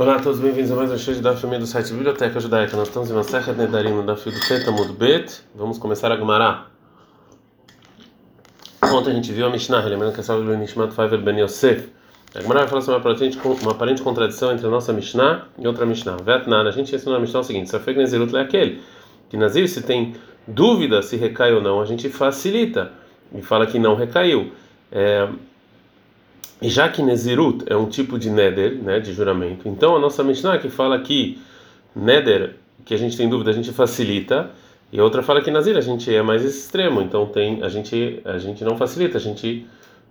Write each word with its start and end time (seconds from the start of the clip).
Olá 0.00 0.16
a 0.16 0.18
todos, 0.18 0.40
bem-vindos 0.40 0.72
a 0.72 0.76
mais 0.76 0.90
um 0.90 0.96
show 0.96 1.12
de 1.12 1.20
Daf 1.20 1.46
do 1.46 1.66
site 1.66 1.92
Biblioteca 1.92 2.40
Judaica. 2.40 2.74
Nós 2.74 2.88
estamos 2.88 3.10
em 3.10 3.12
uma 3.12 3.22
serra 3.22 3.52
de 3.52 3.58
Nedarim 3.58 3.90
no 3.92 4.02
Daf 4.02 4.30
do 4.30 4.40
Teta 4.40 4.72
Bet. 4.98 5.42
Vamos 5.54 5.76
começar 5.76 6.10
a 6.10 6.16
Gumará. 6.16 6.68
Ontem 8.82 9.10
a 9.10 9.12
gente 9.12 9.30
viu 9.30 9.44
a 9.44 9.50
Mishnah, 9.50 9.84
lembrando 9.84 10.14
que 10.14 10.20
é 10.30 10.34
o 10.34 10.56
Nishmat 10.56 10.94
Faiver 10.94 11.20
Ben 11.20 11.38
Yosef. 11.42 11.90
A 12.34 12.40
Gumará 12.40 12.60
vai 12.60 12.68
falar 12.70 12.80
sobre 12.80 12.94
uma 12.94 13.12
aparente, 13.12 13.38
uma 13.44 13.72
aparente 13.72 14.00
contradição 14.00 14.50
entre 14.52 14.66
a 14.66 14.70
nossa 14.70 14.90
Mishnah 14.90 15.48
e 15.58 15.66
outra 15.66 15.84
Mishnah. 15.84 16.16
Vetnan, 16.16 16.66
a 16.66 16.70
gente 16.70 16.96
ensinou 16.96 17.16
na 17.16 17.20
Mishnah 17.20 17.40
o 17.40 17.44
seguinte: 17.44 17.68
Safek 17.68 17.98
Nezirut 17.98 18.34
é 18.34 18.40
aquele 18.40 18.80
que 19.28 19.36
Nazir, 19.36 19.68
se 19.68 19.82
tem 19.82 20.14
dúvida 20.48 21.02
se 21.02 21.18
recai 21.18 21.52
ou 21.52 21.60
não, 21.60 21.78
a 21.78 21.84
gente 21.84 22.08
facilita 22.08 22.90
e 23.34 23.42
fala 23.42 23.66
que 23.66 23.78
não 23.78 23.96
recaiu. 23.96 24.50
É, 24.90 25.28
e 26.60 26.68
já 26.68 26.88
que 26.88 27.02
Nezirut 27.02 27.64
é 27.66 27.76
um 27.76 27.86
tipo 27.86 28.18
de 28.18 28.30
Neder, 28.30 28.74
né, 28.74 29.00
de 29.00 29.12
juramento, 29.12 29.68
então 29.68 29.96
a 29.96 29.98
nossa 29.98 30.22
Mishnah 30.22 30.58
que 30.58 30.68
fala 30.68 30.98
que 31.00 31.38
Neder, 31.94 32.56
que 32.84 32.94
a 32.94 32.96
gente 32.96 33.16
tem 33.16 33.28
dúvida, 33.28 33.50
a 33.50 33.54
gente 33.54 33.72
facilita, 33.72 34.50
e 34.92 34.98
a 34.98 35.04
outra 35.04 35.22
fala 35.22 35.40
que 35.40 35.50
Nazir 35.50 35.76
a 35.76 35.80
gente 35.80 36.12
é 36.12 36.20
mais 36.20 36.44
extremo, 36.44 37.00
então 37.00 37.26
tem 37.26 37.62
a 37.62 37.68
gente 37.68 38.20
a 38.24 38.38
gente 38.38 38.64
não 38.64 38.76
facilita, 38.76 39.18
a 39.18 39.20
gente 39.20 39.66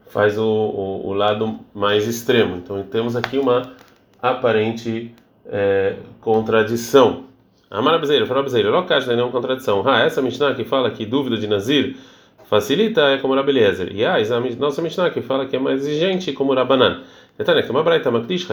faz 0.07 0.37
o, 0.37 0.43
o, 0.43 1.07
o 1.07 1.13
lado 1.13 1.59
mais 1.73 2.07
extremo. 2.07 2.55
Então 2.57 2.81
temos 2.83 3.15
aqui 3.15 3.37
uma 3.37 3.73
aparente 4.21 5.13
é, 5.45 5.95
contradição. 6.21 7.25
Amar 7.69 7.99
Bezeira, 7.99 8.25
fala 8.25 8.41
Bezeira, 8.41 8.71
não 8.71 8.85
caixa 8.85 9.13
nenhuma 9.13 9.31
contradição. 9.31 9.83
Ah, 9.85 9.99
essa 9.99 10.21
Mishnah 10.21 10.55
que 10.55 10.63
fala 10.63 10.89
que 10.89 11.05
dúvida 11.05 11.37
de 11.37 11.45
Nazir 11.45 11.97
facilita 12.49 13.01
é 13.01 13.19
como 13.19 13.35
Rabeliezer. 13.35 13.95
E 13.95 14.03
a 14.03 14.17
nossa 14.57 14.81
Mishnah 14.81 15.11
que 15.11 15.21
fala 15.21 15.45
que 15.45 15.55
é 15.55 15.59
mais 15.59 15.85
exigente 15.85 16.33
como 16.33 16.51
Rabanan. 16.53 17.03
Detalhe 17.37 17.61
que 17.61 17.69
uma 17.69 17.83
braita 17.83 18.09
makdish 18.09 18.47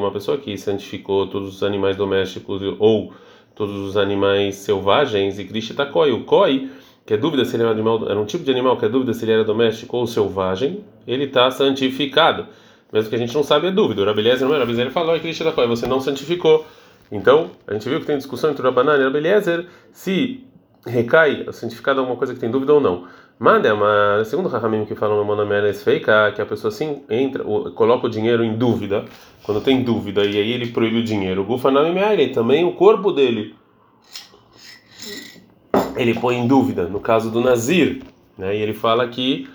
uma 0.00 0.10
pessoa 0.10 0.36
que 0.36 0.58
santificou 0.58 1.28
todos 1.28 1.54
os 1.54 1.62
animais 1.62 1.96
domésticos 1.96 2.60
ou 2.80 3.12
todos 3.54 3.76
os 3.76 3.96
animais 3.96 4.56
selvagens 4.56 5.38
e 5.38 5.44
Krish 5.44 5.72
takoi, 5.74 6.10
o 6.10 6.24
koi, 6.24 6.68
que 7.06 7.14
é 7.14 7.16
dúvida 7.16 7.44
se 7.44 7.54
ele 7.54 7.62
era 7.62 7.70
animal, 7.70 8.10
era 8.10 8.18
um 8.18 8.26
tipo 8.26 8.42
de 8.42 8.50
animal 8.50 8.76
que 8.76 8.84
é 8.84 8.88
dúvida 8.88 9.14
se 9.14 9.24
ele 9.24 9.32
era 9.32 9.44
doméstico 9.44 9.96
ou 9.96 10.06
selvagem, 10.06 10.84
ele 11.06 11.24
está 11.24 11.48
santificado. 11.50 12.46
Mesmo 12.92 13.08
que 13.08 13.14
a 13.14 13.18
gente 13.18 13.34
não 13.34 13.44
sabe, 13.44 13.68
é 13.68 13.70
dúvida. 13.70 14.02
O 14.02 14.04
Rabeliezer 14.04 14.46
não 14.46 14.54
é, 14.54 14.58
Rabeliezer 14.58 14.90
falou, 14.90 15.16
e 15.16 15.20
Krish 15.20 15.38
takoi, 15.38 15.68
você 15.68 15.86
não 15.86 16.00
santificou. 16.00 16.66
Então, 17.10 17.50
a 17.68 17.72
gente 17.72 17.88
viu 17.88 18.00
que 18.00 18.06
tem 18.06 18.18
discussão 18.18 18.50
entre 18.50 18.62
o 18.62 18.64
Rabanan 18.64 18.96
e 18.96 19.02
o 19.02 19.04
Rabeliezer 19.04 19.66
se 19.92 20.44
recai 20.86 21.44
o 21.46 21.52
significado 21.52 21.96
de 21.96 22.00
alguma 22.00 22.16
coisa 22.16 22.32
que 22.32 22.40
tem 22.40 22.50
dúvida 22.50 22.72
ou 22.72 22.80
não. 22.80 23.04
Manda, 23.38 23.74
mas 23.74 24.28
segundo 24.28 24.46
o 24.46 24.48
Rahamim 24.48 24.86
que 24.86 24.94
falam 24.94 25.18
no 25.18 25.24
Monameles 25.24 25.82
feika, 25.82 26.32
que 26.32 26.40
a 26.40 26.46
pessoa 26.46 26.72
assim 26.72 27.02
entra, 27.10 27.44
coloca 27.74 28.06
o 28.06 28.10
dinheiro 28.10 28.42
em 28.42 28.56
dúvida, 28.56 29.04
quando 29.42 29.60
tem 29.60 29.82
dúvida, 29.82 30.24
e 30.24 30.38
aí 30.38 30.52
ele 30.52 30.68
proíbe 30.68 31.00
o 31.00 31.04
dinheiro. 31.04 31.42
O 31.42 31.44
Gufanami 31.44 31.92
Meire, 31.92 32.28
também 32.28 32.64
o 32.64 32.72
corpo 32.72 33.12
dele, 33.12 33.54
ele 35.96 36.14
põe 36.14 36.36
em 36.36 36.46
dúvida, 36.46 36.84
no 36.88 36.98
caso 36.98 37.30
do 37.30 37.40
Nazir, 37.40 38.02
né? 38.38 38.56
E 38.56 38.62
ele 38.62 38.72
fala 38.72 39.06
que, 39.06 39.48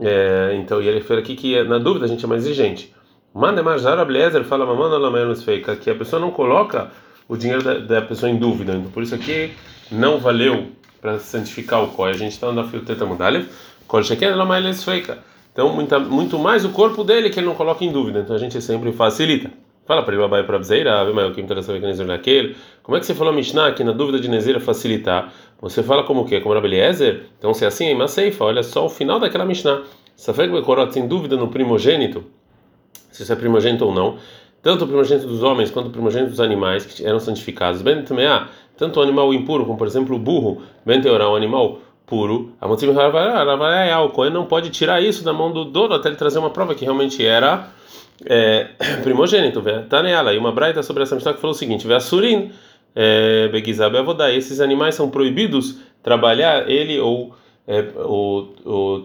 é, 0.00 0.54
então, 0.54 0.80
e 0.80 0.86
ele 0.86 1.00
fala 1.00 1.20
aqui 1.20 1.34
que 1.34 1.60
na 1.64 1.78
dúvida 1.78 2.04
a 2.04 2.08
gente 2.08 2.24
é 2.24 2.28
mais 2.28 2.44
exigente. 2.44 2.94
Manda, 3.34 3.64
mas 3.64 3.82
Blezer 3.82 4.44
fala, 4.44 4.64
mamãe, 4.64 4.90
Monameles 4.90 5.42
feika, 5.42 5.74
que 5.74 5.90
a 5.90 5.94
pessoa 5.94 6.20
não 6.20 6.30
coloca 6.30 6.92
o 7.28 7.36
dinheiro 7.36 7.64
da, 7.64 7.74
da 7.78 8.02
pessoa 8.02 8.30
em 8.30 8.36
dúvida. 8.36 8.74
Então, 8.74 8.92
por 8.92 9.02
isso 9.02 9.14
aqui 9.14 9.50
não 9.94 10.18
valeu 10.18 10.68
para 11.00 11.18
santificar 11.18 11.82
o 11.82 11.88
COI. 11.88 12.10
A 12.10 12.16
gente 12.16 12.32
está 12.32 12.50
na 12.52 12.64
Fioteta 12.64 13.04
Mudalev, 13.04 13.46
Kol 13.86 14.02
Sheken 14.02 14.28
Ela 14.28 14.46
feika. 14.74 15.18
Então, 15.52 15.72
muita, 15.72 15.98
muito 15.98 16.38
mais 16.38 16.64
o 16.64 16.70
corpo 16.70 17.04
dele 17.04 17.30
que 17.30 17.38
ele 17.38 17.46
não 17.46 17.54
coloca 17.54 17.84
em 17.84 17.92
dúvida. 17.92 18.20
Então, 18.20 18.34
a 18.34 18.38
gente 18.38 18.60
sempre 18.60 18.92
facilita. 18.92 19.50
Fala 19.86 20.02
para 20.02 20.14
ele, 20.14 20.22
babai 20.22 20.42
para 20.42 20.58
Bzeira, 20.58 21.04
que 21.34 21.40
interessa 21.40 21.72
é 21.72 21.78
que 21.78 21.86
Nezer 21.86 22.06
naquele. 22.06 22.56
Como 22.82 22.96
é 22.96 23.00
que 23.00 23.06
você 23.06 23.14
falou 23.14 23.32
Mishnah 23.32 23.72
que 23.72 23.84
na 23.84 23.92
dúvida 23.92 24.18
de 24.18 24.28
Nezer 24.28 24.58
facilitar? 24.60 25.32
Você 25.60 25.82
fala 25.82 26.02
como 26.04 26.22
o 26.22 26.24
quê? 26.24 26.40
Como 26.40 26.54
Rabeliezer? 26.54 27.26
Então, 27.38 27.52
se 27.52 27.64
é 27.64 27.68
assim, 27.68 27.88
é 27.88 27.94
Maseifa, 27.94 28.44
olha 28.44 28.62
só 28.62 28.86
o 28.86 28.88
final 28.88 29.20
daquela 29.20 29.44
Mishnah. 29.44 29.82
Safek 30.16 30.50
Bekorot 30.50 30.92
tem 30.92 31.06
dúvida 31.06 31.36
no 31.36 31.48
primogênito, 31.48 32.24
se 33.10 33.22
isso 33.22 33.32
é 33.32 33.36
primogênito 33.36 33.84
ou 33.84 33.92
não 33.92 34.18
tanto 34.64 34.86
o 34.86 34.88
primogênito 34.88 35.28
dos 35.28 35.42
homens 35.42 35.70
quanto 35.70 35.88
o 35.88 35.90
primogênito 35.90 36.30
dos 36.30 36.40
animais 36.40 36.86
que 36.86 37.06
eram 37.06 37.20
santificados. 37.20 37.82
Ben 37.82 38.02
Tameá, 38.02 38.48
tanto 38.76 39.00
o 39.00 39.02
animal 39.02 39.32
impuro, 39.32 39.64
como 39.64 39.78
por 39.78 39.86
exemplo 39.86 40.16
o 40.16 40.18
burro, 40.18 40.62
Ben 40.84 41.00
Teorá, 41.00 41.30
um 41.30 41.36
animal 41.36 41.78
puro, 42.06 42.52
a 42.60 42.66
o 44.00 44.10
Cohen 44.10 44.30
não 44.30 44.44
pode 44.44 44.70
tirar 44.70 45.02
isso 45.02 45.24
da 45.24 45.32
mão 45.32 45.52
do 45.52 45.64
dono 45.64 45.94
até 45.94 46.08
ele 46.08 46.16
trazer 46.16 46.38
uma 46.38 46.50
prova 46.50 46.74
que 46.74 46.84
realmente 46.84 47.24
era 47.24 47.70
é, 48.26 48.68
primogênito. 49.02 49.62
Taneala, 49.88 50.34
e 50.34 50.38
uma 50.38 50.52
braita 50.52 50.82
sobre 50.82 51.02
essa 51.02 51.14
mistura 51.14 51.34
que 51.34 51.40
falou 51.40 51.54
o 51.54 51.58
seguinte: 51.58 51.86
Veasurin, 51.86 52.52
é, 52.94 53.48
Begizab 53.48 53.96
Avodá, 53.96 54.30
esses 54.30 54.60
animais 54.60 54.94
são 54.94 55.08
proibidos 55.10 55.78
trabalhar 56.02 56.70
ele 56.70 57.00
ou 57.00 57.34
é, 57.66 57.82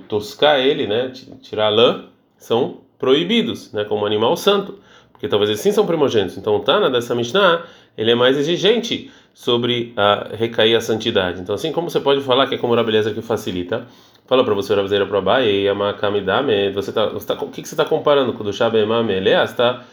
toscar 0.07 0.59
ele, 0.59 0.85
né, 0.85 1.11
tirar 1.41 1.67
a 1.67 1.69
lã, 1.69 2.05
são 2.37 2.77
proibidos, 2.97 3.71
né, 3.71 3.85
como 3.85 4.05
animal 4.05 4.35
santo 4.35 4.77
porque 5.19 5.27
talvez 5.27 5.49
eles 5.49 5.59
sim 5.59 5.73
são 5.73 5.85
primogênitos. 5.85 6.37
Então 6.37 6.55
o 6.55 6.59
Tana 6.61 6.89
dessa 6.89 7.13
Mishnah, 7.13 7.63
ele 7.97 8.11
é 8.11 8.15
mais 8.15 8.37
exigente 8.37 9.11
sobre 9.33 9.91
a 9.97 10.29
recair 10.33 10.77
a 10.77 10.81
santidade. 10.81 11.41
Então 11.41 11.53
assim 11.53 11.73
como 11.73 11.89
você 11.89 11.99
pode 11.99 12.21
falar 12.21 12.47
que 12.47 12.55
é 12.55 12.57
como 12.57 12.73
a 12.73 12.83
beleza 12.83 13.13
que 13.13 13.21
facilita, 13.21 13.85
fala 14.25 14.45
para 14.45 14.53
você 14.53 14.73
Rabzeira 14.73 15.05
para 15.05 15.19
Bai 15.19 15.49
e 15.49 15.67
Amakamidame, 15.67 16.71
você 16.71 16.93
tá, 16.93 17.07
você 17.07 17.27
tá, 17.27 17.33
o 17.33 17.49
que, 17.49 17.61
que 17.61 17.67
você 17.67 17.73
está 17.73 17.83
comparando 17.83 18.31
com 18.31 18.41
o 18.41 18.45
do 18.45 18.53
Shabemame 18.53 19.11
Eleas? 19.11 19.49
Está 19.49 19.83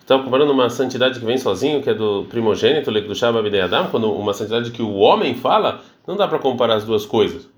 está 0.00 0.18
comparando 0.18 0.50
uma 0.50 0.68
santidade 0.68 1.20
que 1.20 1.24
vem 1.24 1.38
sozinho, 1.38 1.80
que 1.80 1.90
é 1.90 1.94
do 1.94 2.24
primogênito, 2.28 2.90
do 2.90 3.62
Adam, 3.62 3.86
quando 3.90 4.10
uma 4.10 4.34
santidade 4.34 4.72
que 4.72 4.82
o 4.82 4.96
homem 4.96 5.36
fala, 5.36 5.82
não 6.04 6.16
dá 6.16 6.26
para 6.26 6.38
comparar 6.40 6.74
as 6.74 6.84
duas 6.84 7.06
coisas. 7.06 7.48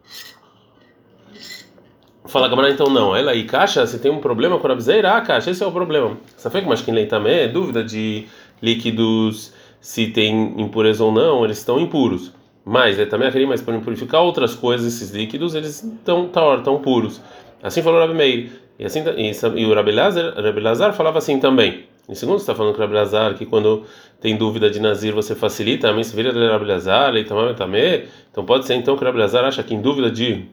Fala 2.25 2.49
Gamara, 2.49 2.71
então 2.71 2.88
não. 2.88 3.15
Ela 3.16 3.34
e 3.34 3.44
caixa, 3.44 3.87
se 3.87 3.99
tem 3.99 4.10
um 4.10 4.19
problema 4.19 4.59
com 4.59 4.66
a 4.69 4.72
Abzeira, 4.72 5.16
ah, 5.16 5.21
caixa, 5.21 5.50
esse 5.50 5.62
é 5.62 5.66
o 5.66 5.72
problema. 5.72 6.16
Safek, 6.37 6.66
mas 6.66 6.81
quem 6.81 6.94
lê 6.94 7.06
também 7.06 7.41
é 7.41 7.49
dúvida 7.49 7.83
de 7.83 8.27
líquidos, 8.62 9.53
se 9.81 10.06
tem 10.06 10.55
impureza 10.60 11.03
ou 11.05 11.10
não, 11.10 11.44
eles 11.44 11.59
estão 11.59 11.81
impuros. 11.81 12.33
Mas 12.65 12.99
é 12.99 13.05
também 13.06 13.27
aquele, 13.27 13.47
mas 13.47 13.60
para 13.60 13.77
purificar 13.81 14.22
outras 14.22 14.55
coisas, 14.55 14.87
esses 14.87 15.10
líquidos, 15.10 15.56
eles 15.56 15.83
estão 15.83 16.28
tão 16.62 16.81
puros. 16.81 17.21
Assim 17.60 17.83
falou 17.83 18.00
Rabi 18.00 18.15
Meir. 18.15 18.53
E, 18.78 18.84
assim, 18.84 19.03
e, 19.16 19.60
e 19.60 19.66
o 19.66 19.75
Rabi 19.75 19.91
Lazar, 19.91 20.34
Rabi 20.34 20.60
Lazar 20.60 20.93
falava 20.93 21.19
assim 21.19 21.41
também. 21.41 21.87
Em 22.09 22.15
segundo, 22.15 22.39
está 22.39 22.54
falando 22.54 22.75
com 22.75 22.78
o 22.78 22.83
Rabi 22.83 22.94
Lazar 22.94 23.34
que 23.34 23.47
quando 23.47 23.84
tem 24.21 24.37
dúvida 24.37 24.71
de 24.71 24.81
Nazir 24.81 25.12
você 25.12 25.34
facilita, 25.34 25.93
mim 25.93 26.04
se 26.04 26.15
vira 26.15 26.33
Rabi 26.33 26.65
Lazar, 26.65 27.16
e 27.16 27.25
também, 27.25 28.04
então 28.31 28.44
pode 28.44 28.66
ser 28.66 28.75
então 28.75 28.97
que 28.97 29.03
o 29.03 29.06
Rabi 29.06 29.19
Lazar 29.19 29.44
acha 29.44 29.62
que 29.62 29.75
em 29.75 29.81
dúvida 29.81 30.10
de 30.10 30.47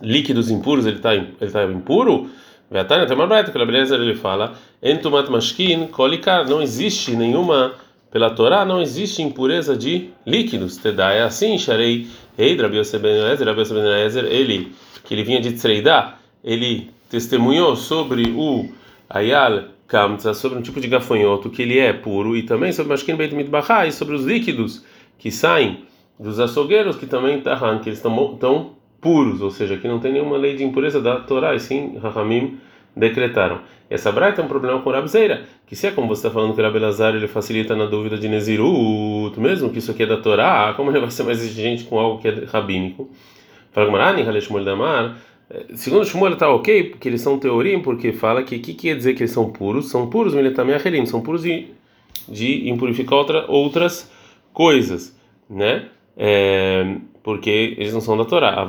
líquidos 0.00 0.50
impuros 0.50 0.86
ele 0.86 0.96
está 0.96 1.14
ele 1.14 1.50
tá 1.50 1.64
impuro, 1.64 2.30
Veatania 2.70 3.06
tem 3.06 3.14
uma 3.14 3.26
breta 3.26 3.52
que 3.52 3.58
a 3.58 3.66
beleza 3.66 3.96
ele 3.96 4.14
fala, 4.14 4.54
entumat 4.82 5.28
mashkin 5.28 5.88
kolikar, 5.88 6.48
não 6.48 6.62
existe 6.62 7.14
nenhuma 7.14 7.74
pela 8.12 8.28
Torá 8.30 8.64
não 8.64 8.80
existe 8.80 9.22
impureza 9.22 9.74
de 9.74 10.10
líquidos. 10.26 10.76
Tedá 10.76 11.12
é 11.12 11.22
assim, 11.22 11.58
Sharei 11.58 12.06
Ei, 12.36 12.56
Rabi 12.56 12.76
Yosef 12.76 13.02
ben 13.02 13.32
Ezer, 13.32 13.46
Rabi 13.46 13.60
Yosef 13.62 13.80
ben 13.80 14.04
Ezer, 14.04 14.24
ele 14.26 14.72
que 15.02 15.14
ele 15.14 15.24
vinha 15.24 15.40
de 15.40 15.52
Tseidá, 15.52 16.18
ele 16.44 16.90
testemunhou 17.10 17.74
sobre 17.74 18.30
o 18.30 18.70
Ayal 19.08 19.64
Kamtza, 19.88 20.34
sobre 20.34 20.58
um 20.58 20.62
tipo 20.62 20.80
de 20.80 20.88
gafanhoto 20.88 21.50
que 21.50 21.62
ele 21.62 21.78
é 21.78 21.92
puro 21.92 22.36
e 22.36 22.42
também 22.42 22.70
sobre 22.70 22.92
Mashkin 22.92 23.16
Beit 23.16 23.34
Mitbachá 23.34 23.86
e 23.86 23.92
sobre 23.92 24.14
os 24.14 24.24
líquidos 24.24 24.84
que 25.18 25.30
saem 25.30 25.84
dos 26.18 26.38
açougueiros 26.38 26.96
que 26.96 27.06
também 27.06 27.40
tá 27.40 27.56
que 27.78 27.88
eles 27.88 27.98
estão 27.98 28.74
puros, 29.02 29.42
ou 29.42 29.50
seja, 29.50 29.76
que 29.76 29.88
não 29.88 29.98
tem 29.98 30.12
nenhuma 30.12 30.36
lei 30.36 30.56
de 30.56 30.64
impureza 30.64 31.02
da 31.02 31.16
Torá, 31.16 31.54
e 31.54 31.60
sim 31.60 31.98
Rahamim 32.00 32.58
decretaram. 32.96 33.60
Essa 33.90 34.12
braita 34.12 34.40
é 34.40 34.44
um 34.44 34.48
problema 34.48 34.80
com 34.80 34.90
Rabzeira, 34.90 35.42
que 35.66 35.74
se 35.74 35.88
é 35.88 35.90
como 35.90 36.06
você 36.06 36.26
está 36.26 36.30
falando 36.30 36.54
que 36.54 36.60
o 36.60 36.64
Rabelazar 36.64 37.14
ele 37.14 37.26
facilita 37.26 37.74
na 37.74 37.86
dúvida 37.86 38.16
de 38.16 38.28
Nezirut, 38.28 39.38
mesmo 39.38 39.70
que 39.70 39.80
isso 39.80 39.90
aqui 39.90 40.04
é 40.04 40.06
da 40.06 40.18
Torá, 40.18 40.72
como 40.76 40.90
ele 40.90 41.00
vai 41.00 41.10
ser 41.10 41.24
mais 41.24 41.40
exigente 41.40 41.84
com 41.84 41.98
algo 41.98 42.22
que 42.22 42.28
é 42.28 42.44
rabínico? 42.46 43.10
Fala 43.72 43.88
Gmarani, 43.88 44.22
Haleshmuel 44.22 44.64
Damar. 44.64 45.16
Eh, 45.50 45.66
segundo 45.74 46.04
Shmuel 46.04 46.34
está 46.34 46.48
ok, 46.48 46.84
porque 46.90 47.08
eles 47.08 47.20
são 47.20 47.38
teoria, 47.38 47.78
porque 47.80 48.12
fala 48.12 48.42
que 48.42 48.56
o 48.56 48.60
que 48.60 48.72
quer 48.72 48.96
dizer 48.96 49.14
que 49.14 49.22
eles 49.22 49.32
são 49.32 49.50
puros? 49.50 49.90
São 49.90 50.08
puros, 50.08 50.32
também 50.54 50.74
acherim, 50.74 51.04
são 51.06 51.20
puros 51.20 51.42
de, 51.42 51.66
de 52.28 52.68
impurificar 52.70 53.18
outra, 53.18 53.50
outras 53.50 54.10
coisas, 54.52 55.18
né? 55.50 55.88
É, 56.16 56.96
porque 57.22 57.74
eles 57.78 57.92
não 57.92 58.00
são 58.00 58.16
da 58.16 58.24
Torá. 58.24 58.64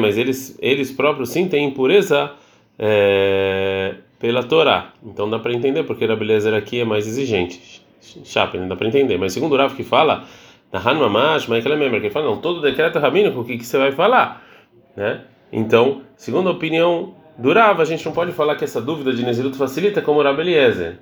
Mas 0.00 0.18
eles, 0.18 0.58
eles 0.60 0.92
próprios 0.92 1.30
sim 1.30 1.48
têm 1.48 1.66
impureza 1.66 2.32
é, 2.78 3.94
pela 4.18 4.42
Torá. 4.42 4.92
Então 5.04 5.28
dá 5.28 5.38
para 5.38 5.52
entender 5.52 5.84
porque 5.84 6.04
a 6.04 6.16
beleza 6.16 6.54
aqui 6.56 6.80
é 6.80 6.84
mais 6.84 7.06
exigente. 7.06 7.82
Chapen, 8.24 8.68
dá 8.68 8.76
para 8.76 8.88
entender. 8.88 9.18
Mas 9.18 9.32
segundo 9.32 9.54
o 9.54 9.56
Rav 9.56 9.74
que 9.74 9.82
fala, 9.82 10.24
na 10.72 10.78
Hanmamash, 10.78 11.46
mas 11.48 11.62
que 11.62 11.68
lembra 11.68 12.00
que 12.00 12.10
fala, 12.10 12.26
não, 12.26 12.36
todo 12.38 12.60
decreto 12.60 12.98
rabínico, 12.98 13.40
o 13.40 13.44
que, 13.44 13.58
que 13.58 13.64
você 13.64 13.78
vai 13.78 13.92
falar? 13.92 14.44
Né? 14.96 15.22
Então, 15.52 16.02
segundo 16.16 16.48
a 16.48 16.52
opinião 16.52 17.14
do 17.38 17.52
Rav, 17.52 17.80
a 17.80 17.84
gente 17.84 18.04
não 18.04 18.12
pode 18.12 18.32
falar 18.32 18.56
que 18.56 18.64
essa 18.64 18.80
dúvida 18.80 19.12
de 19.12 19.24
Nezirut 19.24 19.56
facilita 19.56 20.02
como 20.02 20.20
o 20.20 20.22
Rav 20.22 20.38
Eliezer. 20.40 20.98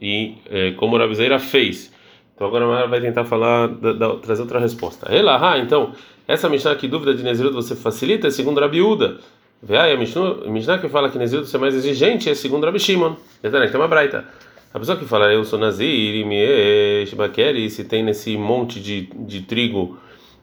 e 0.00 0.36
é, 0.50 0.72
como 0.72 0.96
o 0.96 0.98
Rabizeira 0.98 1.38
fez. 1.38 1.92
Então 2.38 2.46
agora 2.46 2.84
a 2.84 2.86
vai 2.86 3.00
tentar 3.00 3.24
falar, 3.24 3.66
da, 3.66 3.92
da, 3.94 4.14
trazer 4.14 4.42
outra 4.42 4.60
resposta. 4.60 5.12
Ela, 5.12 5.40
ah, 5.42 5.58
então, 5.58 5.92
essa 6.28 6.48
Mishnah 6.48 6.76
que 6.76 6.86
dúvida 6.86 7.12
de 7.12 7.24
Nezirut 7.24 7.52
você 7.52 7.74
facilita 7.74 8.28
é 8.28 8.30
segundo 8.30 8.60
Rabiúda. 8.60 9.18
Vê 9.60 9.76
aí 9.76 9.92
a 9.92 9.96
Mishnah 9.96 10.78
que 10.78 10.88
fala 10.88 11.10
que 11.10 11.18
Nezirut 11.18 11.48
você 11.48 11.56
é 11.56 11.58
mais 11.58 11.74
exigente 11.74 12.30
é 12.30 12.34
segundo 12.34 12.64
Rabi 12.64 12.78
Shimon. 12.78 13.16
Tem 13.42 13.50
uma 13.74 13.88
braita. 13.88 14.24
A 14.72 14.78
pessoa 14.78 14.96
que 14.96 15.04
fala 15.04 15.32
eu 15.32 15.44
sou 15.44 15.58
Nazir, 15.58 16.24
e 16.24 17.70
se 17.70 17.82
tem 17.82 18.04
nesse 18.04 18.36
monte 18.36 18.78
de, 18.78 19.10
de 19.16 19.40
trigo 19.42 19.98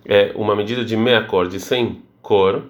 é, 0.05 0.33
uma 0.35 0.53
medida 0.53 0.83
de 0.83 0.97
meia 0.97 1.23
cor, 1.23 1.47
de 1.47 1.61
100 1.61 2.01
cor, 2.21 2.63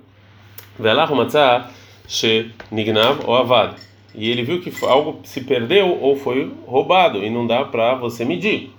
Velah 0.78 1.08
Matzah 1.08 1.72
She 2.08 2.52
Nignav 2.70 3.22
ou 3.26 3.36
Avad. 3.36 3.74
E 4.14 4.30
ele 4.30 4.44
viu 4.44 4.62
que 4.62 4.72
algo 4.86 5.22
se 5.24 5.42
perdeu 5.42 5.98
ou 6.00 6.16
foi 6.16 6.54
roubado 6.68 7.24
e 7.24 7.30
não 7.32 7.48
dá 7.48 7.66
para 7.66 7.96
você 7.96 8.24
medir. 8.24 8.76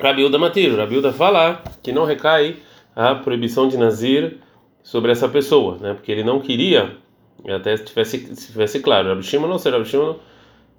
Rabiuda 0.00 0.38
Matir, 0.38 0.74
Rabiuda 0.74 1.12
fala 1.12 1.62
que 1.82 1.92
não 1.92 2.04
recai 2.04 2.56
a 2.96 3.14
proibição 3.14 3.68
de 3.68 3.76
Nazir 3.76 4.38
sobre 4.82 5.12
essa 5.12 5.28
pessoa, 5.28 5.76
né? 5.78 5.94
Porque 5.94 6.10
ele 6.10 6.24
não 6.24 6.40
queria, 6.40 6.96
até 7.46 7.76
se 7.76 7.84
tivesse, 7.84 8.34
se 8.34 8.52
tivesse 8.52 8.80
claro, 8.80 9.08
Rabi 9.08 9.38
não 9.46 9.58
sei, 9.58 9.72
Rabi 9.72 9.84
Shimon 9.84 10.14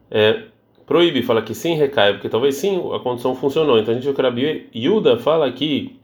é, 0.09 0.43
proíbe, 0.85 1.21
fala 1.21 1.41
que 1.41 1.53
sim 1.53 1.75
recai, 1.75 2.13
porque 2.13 2.29
talvez 2.29 2.55
sim 2.55 2.81
a 2.93 2.99
condição 2.99 3.35
funcionou. 3.35 3.77
Então 3.77 3.91
a 3.91 3.95
gente 3.95 4.03
viu 4.03 4.13
que 4.13 4.21
Rabi 4.21 4.69
fala 5.19 5.51
que 5.51 5.99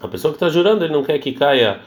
a 0.00 0.06
pessoa 0.06 0.32
que 0.32 0.36
está 0.36 0.48
jurando, 0.48 0.84
ele 0.84 0.92
não 0.92 1.02
quer 1.02 1.18
que 1.18 1.32
caia, 1.32 1.80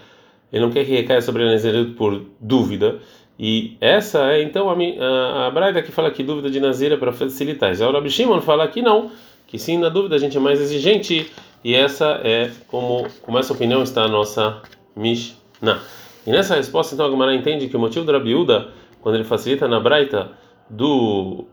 ele 0.51 0.63
não 0.63 0.71
quer 0.71 0.85
que 0.85 0.91
recaia 0.91 1.21
sobre 1.21 1.45
Nazir 1.45 1.95
por 1.95 2.25
dúvida. 2.39 2.99
E 3.39 3.77
essa 3.79 4.33
é 4.33 4.43
então 4.43 4.69
a, 4.69 4.75
a, 4.75 5.47
a 5.47 5.49
Braida 5.49 5.81
que 5.81 5.91
fala 5.91 6.11
que 6.11 6.21
dúvida 6.21 6.49
de 6.49 6.59
Nazir 6.59 6.91
é 6.91 6.97
para 6.97 7.11
facilitar. 7.11 7.73
Já 7.73 7.89
o 7.89 7.91
Rabi 7.93 8.09
Shimon 8.09 8.41
fala 8.41 8.67
que 8.67 8.81
não 8.81 9.09
que 9.51 9.59
sim, 9.59 9.77
na 9.77 9.89
dúvida 9.89 10.15
a 10.15 10.17
gente 10.17 10.37
é 10.37 10.39
mais 10.39 10.61
exigente 10.61 11.29
e 11.61 11.75
essa 11.75 12.21
é 12.23 12.49
como, 12.69 13.05
como 13.21 13.37
essa 13.37 13.51
opinião 13.51 13.83
está 13.83 14.03
a 14.03 14.07
nossa 14.07 14.61
Mishnah. 14.95 15.81
E 16.25 16.31
nessa 16.31 16.55
resposta, 16.55 16.95
então, 16.95 17.05
a 17.05 17.09
Gemara 17.09 17.35
entende 17.35 17.67
que 17.67 17.75
o 17.75 17.79
motivo 17.79 18.05
do 18.05 18.13
Rabiúda, 18.13 18.69
quando 19.01 19.15
ele 19.15 19.25
facilita 19.25 19.67
na 19.67 19.77
Braita 19.77 20.31
do 20.69 21.43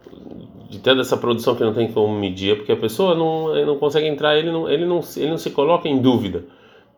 de 0.71 0.79
ter 0.79 0.97
essa 0.99 1.17
produção 1.17 1.57
que 1.57 1.65
não 1.65 1.73
tem 1.73 1.91
como 1.91 2.17
medir, 2.17 2.53
é 2.53 2.55
porque 2.55 2.71
a 2.71 2.77
pessoa 2.77 3.17
não, 3.17 3.67
não 3.67 3.79
consegue 3.79 4.07
entrar, 4.07 4.37
ele 4.37 4.53
não, 4.53 4.69
ele, 4.69 4.85
não, 4.85 5.01
ele 5.17 5.31
não 5.31 5.39
se 5.39 5.51
coloca 5.51 5.89
em 5.89 5.99
dúvida. 6.01 6.45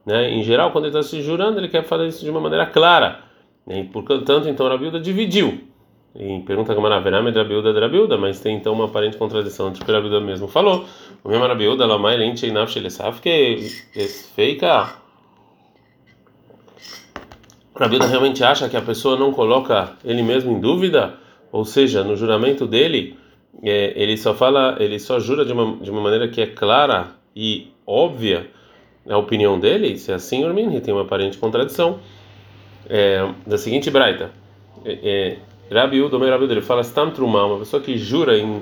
Né? 0.05 0.33
Em 0.33 0.43
geral, 0.43 0.71
quando 0.71 0.85
ele 0.85 0.99
está 0.99 1.09
se 1.09 1.23
jurando, 1.23 1.59
ele 1.59 1.69
quer 1.69 1.85
fazer 1.85 2.09
isso 2.09 2.23
de 2.23 2.31
uma 2.31 2.41
maneira 2.41 2.67
clara. 2.67 3.21
Né? 3.67 3.81
E, 3.81 3.85
portanto, 3.85 4.49
então, 4.49 4.67
a 4.67 4.71
Rabiúda 4.71 5.01
dividiu 5.01 5.70
e 6.15 6.41
pergunta 6.41 6.73
a 6.73 7.01
Verá 7.01 7.23
Medrabiuda 7.23 7.73
Drabiuda, 7.73 8.19
mas 8.19 8.41
tem 8.41 8.57
então 8.57 8.73
uma 8.73 8.87
aparente 8.87 9.17
contradição 9.17 9.69
entre 9.69 9.83
o 9.83 9.87
que 9.87 9.93
Rabiuda 9.93 10.21
mesmo 10.21 10.49
falou. 10.49 10.85
O 11.23 11.29
mesmo 11.29 11.47
Rabiuda, 11.47 11.87
Lamai 11.87 12.17
Lente 12.17 12.47
e 12.47 12.51
Nafshelesaf, 12.51 13.21
que 13.21 13.59
feika. 14.35 14.97
Rabiuda 17.77 18.07
realmente 18.07 18.43
acha 18.43 18.69
que 18.69 18.77
a 18.77 18.83
pessoa 18.83 19.17
não 19.17 19.33
coloca 19.33 19.97
ele 20.05 20.23
mesmo 20.23 20.53
em 20.53 20.61
dúvida, 20.61 21.15
ou 21.53 21.65
seja, 21.65 22.03
no 22.03 22.17
juramento 22.17 22.67
dele, 22.67 23.17
é, 23.63 23.93
ele 23.95 24.17
só 24.17 24.35
fala, 24.35 24.77
ele 24.81 24.99
só 24.99 25.21
jura 25.21 25.45
de 25.45 25.53
uma, 25.53 25.77
de 25.77 25.91
uma 25.91 26.01
maneira 26.01 26.29
que 26.29 26.41
é 26.41 26.47
clara 26.47 27.13
e 27.35 27.73
óbvia 27.87 28.51
a 29.09 29.17
opinião 29.17 29.59
dele, 29.59 29.97
se 29.97 30.11
é 30.11 30.15
assim, 30.15 30.45
Urmin, 30.45 30.79
tem 30.81 30.93
uma 30.93 31.03
aparente 31.03 31.39
contradição. 31.39 32.01
É, 32.89 33.25
da 33.47 33.57
seguinte 33.57 33.89
braita. 33.89 34.33
É, 34.85 34.99
é 35.03 35.39
Rabi 35.71 36.03
Udo, 36.03 36.19
Rabi 36.19 36.45
Udo, 36.45 36.53
ele 36.53 36.63
fala 36.63 36.83
Stam 36.83 37.11
Trumá, 37.11 37.47
uma 37.47 37.59
pessoa 37.61 37.81
que 37.81 37.97
jura 37.97 38.37
em, 38.37 38.61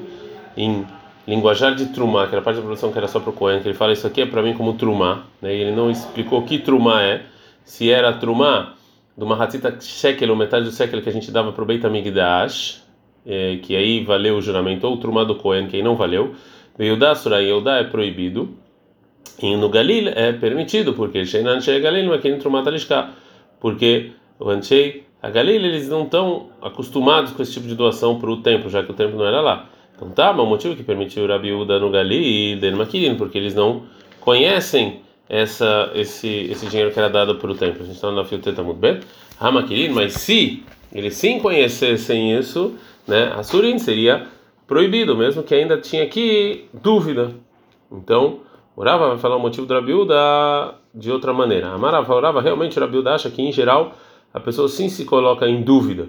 em 0.56 0.86
linguajar 1.26 1.74
de 1.74 1.86
Trumá, 1.86 2.26
que 2.26 2.34
era 2.34 2.42
parte 2.42 2.56
da 2.56 2.62
produção 2.62 2.92
que 2.92 2.98
era 2.98 3.08
só 3.08 3.18
para 3.18 3.30
o 3.30 3.32
Cohen, 3.32 3.60
que 3.60 3.68
ele 3.68 3.74
fala 3.74 3.92
isso 3.92 4.06
aqui 4.06 4.20
é 4.20 4.26
para 4.26 4.42
mim 4.42 4.54
como 4.54 4.74
Trumá, 4.74 5.24
né? 5.40 5.54
e 5.54 5.60
ele 5.60 5.72
não 5.72 5.90
explicou 5.90 6.40
o 6.40 6.42
que 6.42 6.58
Trumá 6.58 7.02
é, 7.02 7.22
se 7.64 7.90
era 7.90 8.12
Trumá 8.12 8.74
de 9.16 9.24
uma 9.24 9.34
ratita 9.34 9.76
shekel, 9.80 10.30
ou 10.30 10.36
metade 10.36 10.64
do 10.64 10.70
shekel 10.70 11.02
que 11.02 11.08
a 11.08 11.12
gente 11.12 11.30
dava 11.30 11.50
para 11.52 11.62
o 11.62 11.66
Beit 11.66 11.84
HaMikdash, 11.84 12.82
é, 13.26 13.58
que 13.62 13.74
aí 13.74 14.04
valeu 14.04 14.36
o 14.36 14.42
juramento, 14.42 14.86
ou 14.86 14.96
Trumá 14.96 15.24
do 15.24 15.34
Cohen, 15.34 15.66
que 15.66 15.76
aí 15.76 15.82
não 15.82 15.96
valeu, 15.96 16.34
Yudá 16.78 17.14
Surah 17.14 17.40
Yudá 17.40 17.78
é 17.78 17.84
proibido, 17.84 18.54
e 19.42 19.56
no 19.56 19.68
Galil 19.68 20.08
é 20.08 20.32
permitido, 20.32 20.94
porque 20.94 21.24
Sheinan 21.24 21.60
Shei 21.60 21.80
Galil, 21.80 22.06
mas 22.06 22.18
aqui 22.18 22.28
em 22.28 22.38
Trumá 22.38 22.62
Talishká, 22.62 23.10
porque 23.60 24.12
o 24.38 24.48
Anchei 24.50 25.07
a 25.22 25.30
Galilha 25.30 25.66
eles 25.66 25.88
não 25.88 26.04
estão 26.04 26.48
acostumados 26.62 27.32
com 27.32 27.42
esse 27.42 27.52
tipo 27.52 27.66
de 27.66 27.74
doação 27.74 28.18
para 28.18 28.30
o 28.30 28.36
templo, 28.38 28.70
já 28.70 28.82
que 28.82 28.90
o 28.90 28.94
templo 28.94 29.18
não 29.18 29.26
era 29.26 29.40
lá. 29.40 29.66
Então 29.96 30.10
tá, 30.10 30.32
mas 30.32 30.46
o 30.46 30.48
motivo 30.48 30.76
que 30.76 30.82
permitiu 30.84 31.24
o 31.24 31.26
Rabi 31.26 31.52
Uda 31.52 31.78
no 31.80 31.90
Gali 31.90 32.52
e 32.52 32.56
Denmakirin, 32.56 33.16
porque 33.16 33.36
eles 33.36 33.54
não 33.54 33.82
conhecem 34.20 35.00
essa, 35.28 35.90
esse, 35.94 36.28
esse 36.50 36.66
dinheiro 36.66 36.92
que 36.92 36.98
era 36.98 37.10
dado 37.10 37.34
para 37.34 37.50
o 37.50 37.54
templo. 37.54 37.82
A 37.82 37.84
gente 37.84 37.96
está 37.96 38.10
na 38.12 38.24
Fioteta 38.24 38.62
Mudbet, 38.62 39.04
Hamakirin, 39.40 39.90
mas 39.90 40.14
se 40.14 40.62
eles 40.92 41.14
sim 41.14 41.40
conhecessem 41.40 42.38
isso, 42.38 42.74
né, 43.06 43.42
Surin 43.42 43.78
seria 43.78 44.26
proibido, 44.68 45.16
mesmo 45.16 45.42
que 45.42 45.54
ainda 45.54 45.78
tinha 45.78 46.04
aqui 46.04 46.66
dúvida. 46.72 47.32
Então, 47.90 48.40
o 48.76 48.84
Rava 48.84 49.08
vai 49.08 49.18
falar 49.18 49.36
o 49.36 49.40
motivo 49.40 49.66
do 49.66 49.74
Rabi 49.74 49.94
Uda 49.94 50.74
de 50.94 51.10
outra 51.10 51.32
maneira. 51.32 51.70
A 51.70 51.78
Mara 51.78 52.04
falava 52.04 52.40
realmente 52.40 52.78
o 52.78 52.80
Rabi 52.80 52.98
Uda 52.98 53.14
acha 53.14 53.30
que 53.30 53.42
em 53.42 53.50
geral 53.50 53.94
a 54.32 54.40
pessoa 54.40 54.68
sim 54.68 54.88
se 54.88 55.04
coloca 55.04 55.48
em 55.48 55.62
dúvida, 55.62 56.08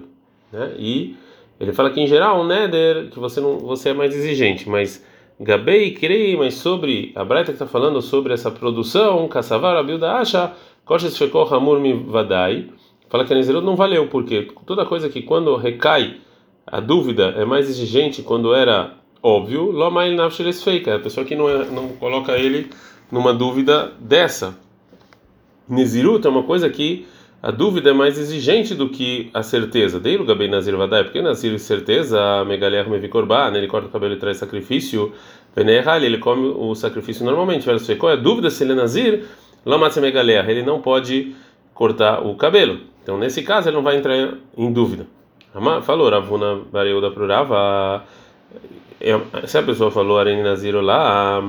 né? 0.52 0.74
E 0.78 1.16
ele 1.58 1.72
fala 1.72 1.90
que 1.90 2.00
em 2.00 2.06
geral, 2.06 2.44
né, 2.46 2.68
que 3.10 3.18
você 3.18 3.40
não, 3.40 3.58
você 3.58 3.90
é 3.90 3.94
mais 3.94 4.14
exigente, 4.14 4.68
mas 4.68 5.04
Gabei 5.42 5.92
crei, 5.92 6.36
mas 6.36 6.54
sobre 6.54 7.12
a 7.14 7.24
Braita 7.24 7.46
que 7.46 7.52
está 7.52 7.66
falando 7.66 8.02
sobre 8.02 8.34
essa 8.34 8.50
produção, 8.50 9.26
Kassavar, 9.26 9.74
a 9.74 9.82
Bilda 9.82 10.12
acha, 10.12 10.52
Koshes 10.84 11.16
Shekor 11.16 11.52
Hamur 11.52 11.80
Vadai, 12.06 12.68
fala 13.08 13.24
que 13.24 13.32
a 13.32 13.36
Nezerut 13.36 13.64
não 13.64 13.74
valeu, 13.74 14.06
porque 14.08 14.48
toda 14.66 14.84
coisa 14.84 15.08
que 15.08 15.22
quando 15.22 15.56
recai 15.56 16.16
a 16.66 16.78
dúvida 16.78 17.34
é 17.38 17.44
mais 17.46 17.70
exigente 17.70 18.22
quando 18.22 18.54
era 18.54 18.94
óbvio, 19.22 19.70
Lomail 19.70 20.14
Nafsheles 20.14 20.62
Feika, 20.62 20.96
a 20.96 20.98
pessoa 20.98 21.24
que 21.24 21.34
não, 21.34 21.48
é, 21.48 21.64
não 21.66 21.88
coloca 21.90 22.36
ele 22.36 22.70
numa 23.10 23.32
dúvida 23.32 23.92
dessa. 23.98 24.58
Nezirut 25.66 26.26
é 26.26 26.30
uma 26.30 26.42
coisa 26.42 26.68
que 26.68 27.06
a 27.42 27.50
dúvida 27.50 27.90
é 27.90 27.92
mais 27.92 28.18
exigente 28.18 28.74
do 28.74 28.88
que 28.90 29.30
a 29.32 29.42
certeza. 29.42 29.98
Dei 29.98 30.16
o 30.16 30.24
Gabei 30.24 30.48
Nazir 30.48 30.76
Vadai, 30.76 31.04
porque 31.04 31.22
Nazir 31.22 31.58
certeza, 31.58 32.44
Megaler 32.44 32.88
Mevikorba, 32.88 33.50
ele 33.54 33.66
corta 33.66 33.88
o 33.88 33.90
cabelo 33.90 34.14
e 34.14 34.18
traz 34.18 34.36
sacrifício, 34.36 35.12
Venerhal, 35.56 36.00
ele 36.02 36.18
come 36.18 36.48
o 36.48 36.74
sacrifício 36.74 37.24
normalmente. 37.24 37.66
Qual 37.96 38.12
é 38.12 38.14
a 38.14 38.18
dúvida 38.18 38.50
se 38.50 38.62
ele 38.62 38.72
é 38.72 38.74
Nazir? 38.74 39.24
Lamatse 39.64 40.00
Megaler, 40.00 40.48
ele 40.48 40.62
não 40.62 40.80
pode 40.80 41.34
cortar 41.74 42.24
o 42.24 42.34
cabelo. 42.34 42.80
Então, 43.02 43.18
nesse 43.18 43.42
caso, 43.42 43.68
ele 43.68 43.76
não 43.76 43.82
vai 43.82 43.96
entrar 43.96 44.14
em 44.56 44.72
dúvida. 44.72 45.06
Falou 45.82 46.08
Ravuna 46.10 46.60
Vareuda 46.70 47.10
Prurava. 47.10 48.04
Se 49.46 49.58
a 49.58 49.62
pessoa 49.62 49.90
falou 49.90 50.18
Areni 50.18 50.42
Nazir 50.42 50.76
lá, 50.76 51.42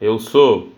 eu 0.00 0.18
sou 0.18 0.68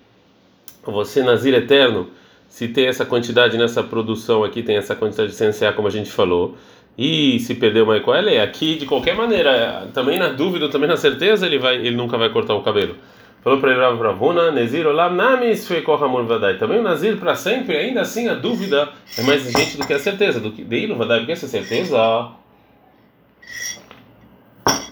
você 0.85 1.23
Nazir 1.23 1.53
eterno 1.53 2.09
se 2.53 2.69
tem 2.69 2.87
essa 2.87 3.07
quantidade 3.07 3.57
nessa 3.57 3.83
produção 3.83 4.45
aqui, 4.45 4.63
tem 4.63 4.77
essa 4.77 4.95
quantidade 4.95 5.31
de 5.31 5.37
CNCA, 5.39 5.73
como 5.73 5.89
a 5.89 5.91
gente 5.91 6.13
falou, 6.13 6.55
e 6.99 7.39
se 7.41 7.55
perdeu 7.55 7.85
uma 7.85 7.97
é 7.97 8.43
aqui 8.43 8.75
de 8.75 8.85
qualquer 8.85 9.17
maneira, 9.17 9.89
também 9.95 10.19
na 10.19 10.29
dúvida, 10.29 10.69
também 10.69 10.87
na 10.87 10.99
certeza, 10.99 11.47
ele 11.47 11.59
vai, 11.59 11.77
ele 11.77 11.97
nunca 11.97 12.19
vai 12.19 12.29
cortar 12.29 12.55
o 12.55 12.63
cabelo. 12.63 12.97
Falou 13.43 13.59
para 13.59 13.71
ele, 13.73 13.81
Ravuna, 13.81 14.51
Nezir, 14.51 14.87
olá, 14.87 15.09
namis 15.09 15.67
feikohamur 15.67 16.25
vadai. 16.27 16.59
Também 16.59 16.79
o 16.79 16.83
Nazir 16.83 17.17
para 17.17 17.35
sempre, 17.35 17.75
ainda 17.75 18.03
assim 18.03 18.29
a 18.29 18.35
dúvida 18.35 18.91
é 19.17 19.23
mais 19.23 19.47
exigente 19.47 19.79
do 19.79 19.87
que 19.87 19.95
a 19.95 19.99
certeza, 19.99 20.39
do 20.39 20.53
que 20.53 20.63
deilo 20.63 20.95
vadai, 20.95 21.21
porque 21.21 21.33
essa 21.33 21.49
certeza. 21.49 21.97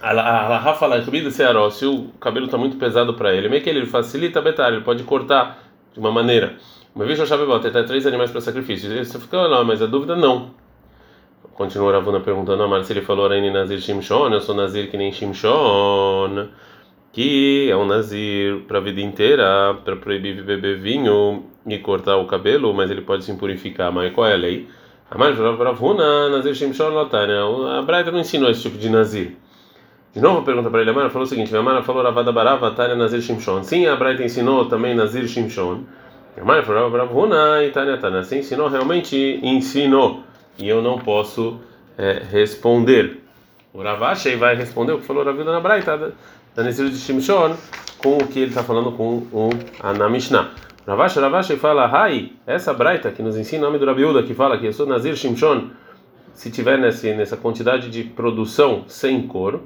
A 0.03 0.57
Rafa 0.57 0.81
fala, 0.81 1.71
se 1.71 1.85
o 1.85 2.09
cabelo 2.19 2.47
está 2.47 2.57
muito 2.57 2.79
pesado 2.79 3.13
para 3.13 3.35
ele, 3.35 3.51
meio 3.51 3.63
que 3.63 3.69
ele 3.69 3.85
facilita 3.85 4.39
a 4.39 4.43
betar, 4.43 4.73
ele 4.73 4.81
pode 4.81 5.03
cortar 5.03 5.70
de 5.93 5.99
uma 5.99 6.11
maneira. 6.11 6.57
Uma 6.95 7.05
vez 7.05 7.19
bom 7.19 7.59
ter 7.61 7.87
três 7.87 8.07
animais 8.07 8.31
para 8.31 8.41
sacrifício. 8.41 9.05
Você 9.05 9.19
fica 9.19 9.41
lá, 9.43 9.63
mas 9.63 9.81
a 9.81 9.87
dúvida 9.87 10.17
não. 10.17 10.51
Continua 11.55 11.93
Ravuna 11.93 12.21
perguntando 12.21 12.63
a 12.63 12.69
Mar 12.69 12.83
se 12.85 12.93
ele 12.93 13.03
falou 13.03 13.27
Araini 13.27 13.51
Nazir 13.51 13.81
Shimshon, 13.81 14.33
eu 14.33 14.41
sou 14.41 14.55
Nazir 14.55 14.91
que 14.91 14.97
nem 14.97 15.13
Shimshon, 15.13 16.49
que 17.13 17.69
é 17.71 17.77
um 17.77 17.85
Nazir 17.85 18.61
para 18.67 18.79
a 18.79 18.81
vida 18.81 19.01
inteira, 19.01 19.77
para 19.85 19.95
proibir 19.97 20.43
beber 20.43 20.79
vinho 20.79 21.45
e 21.67 21.79
cortar 21.79 22.17
o 22.17 22.27
cabelo, 22.27 22.73
mas 22.73 22.91
ele 22.91 23.03
pode 23.03 23.25
se 23.25 23.31
impurificar. 23.31 23.93
Mas 23.93 24.13
qual 24.15 24.27
é 24.27 24.33
a 24.33 24.37
lei? 24.37 24.69
A 25.11 25.19
Mar 25.19 25.35
Ravuna, 25.35 26.31
Nazir 26.31 26.55
Shimshon, 26.55 26.89
Lotânia. 26.89 27.43
A 27.79 27.83
Braita 27.83 28.11
não 28.11 28.21
ensinou 28.21 28.51
esse 28.51 28.63
tipo 28.63 28.79
de 28.79 28.89
Nazir. 28.89 29.37
De 30.13 30.21
novo 30.21 30.43
pergunta 30.43 30.69
para 30.69 30.81
ele, 30.81 30.91
a 30.91 31.11
falou 31.11 31.23
o 31.23 31.27
seguinte: 31.27 31.57
a 31.57 31.63
Mara 31.63 31.83
falou 31.83 32.03
Ravada 32.03 32.33
Barava, 32.33 32.73
Tânia 32.73 32.97
Nazir 32.97 33.21
Shimshon. 33.21 33.63
Sim, 33.63 33.87
a 33.87 33.95
Braita 33.95 34.25
ensinou 34.25 34.67
também 34.67 34.95
Nazir 34.95 35.29
Shimshon. 35.29 35.85
Mãe 36.43 36.63
falou 36.63 36.91
Ravuna 36.91 37.63
e 37.63 37.71
Tânia 37.71 37.97
Tânia. 37.99 38.21
Assim 38.21 38.39
ensinou, 38.39 38.69
realmente 38.69 39.39
ensinou. 39.43 40.23
E 40.59 40.69
eu 40.69 40.83
não 40.83 40.99
posso 40.99 41.61
é, 41.97 42.23
responder. 42.31 43.21
O 43.73 43.83
Ravashi 43.83 44.35
vai 44.35 44.57
responder 44.57 44.93
o 44.93 44.99
que 44.99 45.07
falou 45.07 45.25
Ravilda 45.25 45.53
na 45.53 45.61
Braita 45.61 46.13
da 46.57 46.63
Nezirut 46.63 46.93
de 46.93 47.01
Shimshon 47.01 47.55
com 48.03 48.17
o 48.17 48.27
que 48.27 48.41
ele 48.41 48.49
está 48.49 48.65
falando 48.65 48.91
com 48.93 49.19
o 49.33 49.51
na 49.97 50.09
Mishnah. 50.09 50.51
Ravashi, 50.87 51.21
Ravashi 51.21 51.57
fala, 51.57 51.87
Hai, 51.87 52.33
essa 52.47 52.75
Braita 52.75 53.13
que 53.13 53.23
nos 53.23 53.37
ensina 53.37 53.63
o 53.63 53.67
nome 53.67 53.79
do 53.79 53.87
Rabiuda, 53.87 54.25
que 54.25 54.35
fala 54.35 54.59
que 54.59 54.67
eu 54.67 54.73
sou 54.73 54.87
Nazir 54.87 55.15
Shimshon, 55.15 55.71
se 56.33 56.51
tiver 56.51 56.79
nesse, 56.79 57.13
nessa 57.15 57.37
quantidade 57.37 57.89
de 57.91 58.03
produção 58.03 58.85
sem 58.89 59.27
cor, 59.27 59.61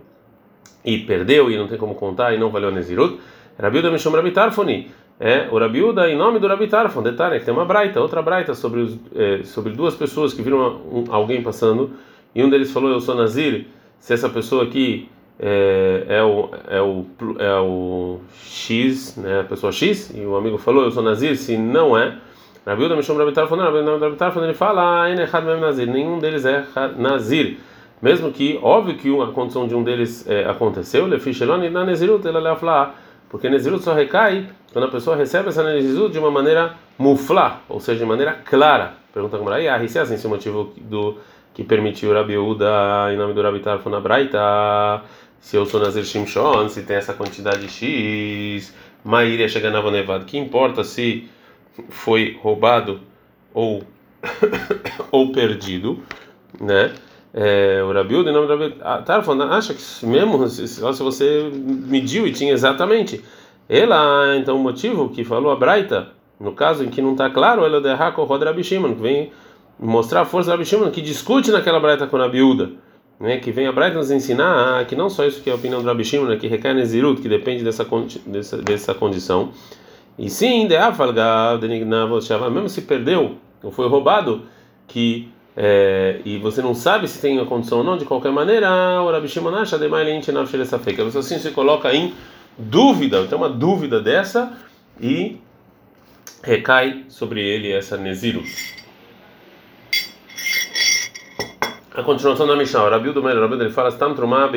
e 0.84 0.98
perdeu 0.98 1.50
e 1.50 1.56
não 1.56 1.66
tem 1.66 1.78
como 1.78 1.94
contar 1.94 2.34
e 2.34 2.38
não 2.38 2.50
valeu 2.50 2.68
a 2.68 2.72
Nezirut, 2.72 3.18
Rabiuda 3.58 3.90
me 3.90 3.98
chama 3.98 4.18
Rabitarfoni. 4.18 4.90
É, 5.18 5.48
o 5.50 5.58
Rabiuda 5.58 6.10
em 6.10 6.16
nome 6.16 6.40
do 6.40 6.48
Rabitarfon, 6.48 7.02
detalhe, 7.02 7.40
tem 7.40 7.54
uma 7.54 7.64
Braita, 7.64 8.00
outra 8.00 8.20
Braita 8.20 8.52
sobre, 8.54 8.80
os, 8.80 8.98
é, 9.14 9.44
sobre 9.44 9.72
duas 9.72 9.94
pessoas 9.94 10.34
que 10.34 10.42
viram 10.42 10.80
um, 10.90 11.04
alguém 11.08 11.40
passando, 11.42 11.92
e 12.34 12.42
um 12.42 12.50
deles 12.50 12.72
falou, 12.72 12.90
eu 12.90 13.00
sou 13.00 13.14
Nazir, 13.14 13.66
se 14.00 14.12
essa 14.12 14.28
pessoa 14.28 14.64
aqui 14.64 15.08
é, 15.38 16.04
é, 16.08 16.22
o, 16.22 16.50
é, 16.68 16.80
o, 16.80 17.06
é 17.38 17.54
o 17.60 18.20
X, 18.42 19.16
né, 19.16 19.40
a 19.40 19.44
pessoa 19.44 19.70
X, 19.70 20.12
e 20.14 20.20
o 20.20 20.36
amigo 20.36 20.58
falou, 20.58 20.82
eu 20.82 20.90
sou 20.90 21.02
Nazir, 21.02 21.36
se 21.36 21.56
não 21.56 21.96
é, 21.96 22.18
Rabiuda 22.66 22.96
me 22.96 23.02
chama 23.02 23.20
Rabitarfon, 23.20 23.56
não, 23.56 23.98
Rabitarfon 23.98 24.42
ele 24.42 24.54
fala, 24.54 25.06
ah, 25.06 25.56
Nazir, 25.60 25.86
nenhum 25.86 26.18
deles 26.18 26.44
é 26.44 26.64
Nazir. 26.96 27.58
Mesmo 28.00 28.30
que, 28.30 28.58
óbvio 28.62 28.96
que 28.96 29.22
a 29.22 29.26
condição 29.28 29.66
de 29.66 29.74
um 29.74 29.82
deles 29.82 30.28
é, 30.28 30.44
aconteceu, 30.44 31.06
Lefishelon 31.06 31.62
e 31.64 31.70
na 31.70 31.84
Nezirut, 31.84 32.26
ela 32.26 32.40
leva 32.40 32.66
lá, 32.66 32.94
porque 33.28 33.48
Nezirut 33.48 33.82
só 33.82 33.94
recai 33.94 34.48
quando 34.72 34.86
a 34.86 34.90
pessoa 34.90 35.16
recebe 35.16 35.48
essa 35.48 35.62
Nezirut 35.62 36.12
de 36.12 36.18
uma 36.18 36.30
maneira 36.30 36.74
mufla, 36.98 37.60
ou 37.68 37.80
seja, 37.80 38.00
de 38.00 38.04
maneira 38.04 38.32
clara. 38.44 38.94
Pergunta 39.12 39.38
como 39.38 39.50
aí, 39.50 39.68
ah, 39.68 39.86
se 39.86 39.98
é 39.98 40.02
assim, 40.02 40.14
é 40.22 40.26
o 40.26 40.30
motivo 40.30 40.72
do 40.76 41.16
que 41.54 41.62
permitiu 41.62 42.12
Rabi 42.12 42.36
Uda 42.36 43.12
em 43.12 43.16
nome 43.16 43.32
do 43.32 43.40
Rabi 43.40 43.60
Tarfon 43.60 44.00
Braita, 44.00 45.02
se 45.38 45.56
eu 45.56 45.64
sou 45.64 45.78
Nazir 45.78 46.04
Shimshon, 46.04 46.68
se 46.68 46.82
tem 46.82 46.96
essa 46.96 47.14
quantidade 47.14 47.68
X, 47.68 48.74
Maíria 49.04 49.46
chega 49.46 49.70
na 49.70 49.82
Nevado, 49.90 50.24
que 50.24 50.38
importa 50.38 50.82
se 50.82 51.28
foi 51.90 52.38
roubado 52.40 53.00
ou 53.52 53.82
ou 55.12 55.32
perdido, 55.32 56.02
né? 56.58 56.94
É, 57.34 57.82
o 57.82 57.92
Rabiuda, 57.92 58.30
em 58.30 58.32
nome 58.32 58.46
do 58.46 58.56
Rabi 58.56 58.76
Tarfon, 59.04 59.42
acha 59.42 59.74
que 59.74 60.06
mesmo? 60.06 60.46
Se, 60.48 60.80
você 60.80 61.50
mediu 61.52 62.28
e 62.28 62.32
tinha 62.32 62.52
exatamente, 62.52 63.24
ela, 63.68 64.36
então, 64.36 64.56
o 64.56 64.60
motivo 64.60 65.08
que 65.08 65.24
falou 65.24 65.50
a 65.50 65.56
Braita, 65.56 66.10
no 66.38 66.52
caso 66.52 66.84
em 66.84 66.88
que 66.88 67.02
não 67.02 67.12
está 67.12 67.28
claro, 67.28 67.64
ela 67.64 67.80
derra 67.80 68.12
com 68.12 68.22
o 68.22 68.24
Rabi 68.24 68.62
que 68.62 68.78
vem 68.78 69.32
mostrar 69.80 70.20
a 70.20 70.24
força 70.24 70.48
do 70.48 70.52
Rabi 70.52 70.64
Shimon, 70.64 70.90
que 70.90 71.02
discute 71.02 71.50
naquela 71.50 71.80
Braita 71.80 72.06
com 72.06 72.16
a 72.16 72.20
Rabiuda, 72.20 72.70
né, 73.18 73.38
que 73.38 73.50
vem 73.50 73.66
a 73.66 73.72
Braita 73.72 73.96
nos 73.96 74.12
ensinar 74.12 74.78
ah, 74.80 74.84
que 74.84 74.94
não 74.94 75.10
só 75.10 75.24
isso 75.24 75.42
que 75.42 75.50
é 75.50 75.52
a 75.52 75.56
opinião 75.56 75.82
do 75.82 75.88
Rabi 75.88 76.04
Shimon, 76.04 76.26
né, 76.26 76.36
que 76.36 76.46
recai 76.46 76.72
no 76.72 76.84
Zirut, 76.84 77.20
que 77.20 77.28
depende 77.28 77.64
dessa, 77.64 77.84
dessa, 78.26 78.58
dessa 78.58 78.94
condição, 78.94 79.50
e 80.16 80.30
sim, 80.30 80.68
mesmo 82.48 82.68
se 82.68 82.82
perdeu 82.82 83.38
ou 83.60 83.72
foi 83.72 83.88
roubado, 83.88 84.42
que 84.86 85.33
é, 85.56 86.20
e 86.24 86.38
você 86.38 86.60
não 86.60 86.74
sabe 86.74 87.06
se 87.06 87.20
tem 87.20 87.38
a 87.38 87.44
condição 87.44 87.78
ou 87.78 87.84
não, 87.84 87.96
de 87.96 88.04
qualquer 88.04 88.32
maneira, 88.32 88.68
o 89.02 89.10
Rabi 89.10 89.28
Shimon 89.28 89.54
acha 89.54 89.78
que 90.94 91.00
a 91.00 91.04
pessoa 91.04 91.20
assim 91.20 91.38
se 91.38 91.50
coloca 91.52 91.94
em 91.94 92.12
dúvida, 92.58 93.20
então 93.20 93.38
uma 93.38 93.48
dúvida 93.48 94.00
dessa 94.00 94.52
e 95.00 95.38
recai 96.42 97.04
sobre 97.08 97.40
ele 97.40 97.72
essa 97.72 97.96
Neziru. 97.96 98.42
A 101.94 102.02
continuação 102.02 102.46
da 102.46 102.56
Mishnah, 102.56 102.84
o 102.84 102.90
Rabi 102.90 103.12
do 103.12 103.22
Rabi 103.22 103.54
ele 103.54 103.70
fala, 103.70 103.92
Trumá 103.92 104.50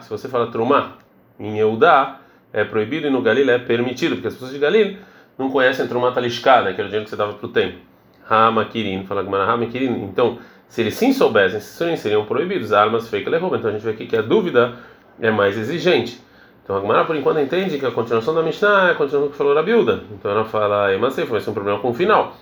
se 0.00 0.08
você 0.08 0.28
fala 0.28 0.46
Trumá 0.52 0.98
em 1.38 1.58
Eudá, 1.58 2.20
é 2.52 2.62
proibido 2.62 3.08
e 3.08 3.10
no 3.10 3.20
Galil 3.20 3.50
é 3.50 3.58
permitido, 3.58 4.14
porque 4.14 4.28
as 4.28 4.34
pessoas 4.34 4.52
de 4.52 4.58
Galil 4.60 4.96
não 5.36 5.50
conhecem 5.50 5.88
Trumá 5.88 6.12
Talishká, 6.12 6.62
né, 6.62 6.72
que 6.72 6.80
era 6.80 6.86
o 6.86 6.90
dinheiro 6.90 7.04
que 7.04 7.10
você 7.10 7.16
dava 7.16 7.32
para 7.32 7.46
o 7.46 7.48
templo. 7.50 7.87
Hamakirin, 8.28 9.04
fala 9.04 9.22
Gamara 9.22 9.44
Hamakirin. 9.44 10.04
Então, 10.04 10.38
se 10.68 10.82
eles 10.82 10.94
sim 10.94 11.12
soubessem, 11.12 11.60
seriam 11.96 12.24
proibidos. 12.24 12.72
Armas 12.72 13.08
fake 13.08 13.28
levou. 13.28 13.54
Então 13.56 13.70
a 13.70 13.72
gente 13.72 13.82
vê 13.82 13.90
aqui 13.90 14.06
que 14.06 14.16
a 14.16 14.22
dúvida 14.22 14.74
é 15.20 15.30
mais 15.30 15.56
exigente. 15.56 16.20
Então 16.62 16.76
a 16.76 16.80
Gamara 16.80 17.04
por 17.04 17.16
enquanto 17.16 17.40
entende 17.40 17.78
que 17.78 17.86
a 17.86 17.90
continuação 17.90 18.34
da 18.34 18.42
Mishnah 18.42 18.88
é 18.88 18.92
a 18.92 18.94
continuação 18.94 19.30
que 19.30 19.36
falou 19.36 19.56
a 19.56 19.62
Bilda. 19.62 20.02
Então 20.12 20.30
ela 20.30 20.44
fala, 20.44 20.92
Emasei, 20.92 21.24
foi 21.24 21.40
um 21.40 21.54
problema 21.54 21.78
com 21.78 21.90
o 21.90 21.94
final. 21.94 22.36